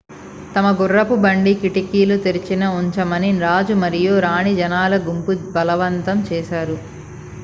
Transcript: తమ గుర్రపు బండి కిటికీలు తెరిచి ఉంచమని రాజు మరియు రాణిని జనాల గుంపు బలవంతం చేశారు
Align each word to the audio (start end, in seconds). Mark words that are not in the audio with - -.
తమ 0.55 0.67
గుర్రపు 0.79 1.15
బండి 1.15 1.53
కిటికీలు 1.55 2.15
తెరిచి 2.17 2.55
ఉంచమని 2.71 3.29
రాజు 3.39 3.75
మరియు 3.83 4.15
రాణిని 4.19 4.55
జనాల 4.55 4.97
గుంపు 5.05 5.35
బలవంతం 5.51 6.19
చేశారు 6.31 6.77